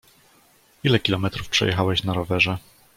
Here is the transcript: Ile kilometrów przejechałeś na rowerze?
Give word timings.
Ile 0.83 0.99
kilometrów 0.99 1.49
przejechałeś 1.49 2.03
na 2.03 2.13
rowerze? 2.13 2.57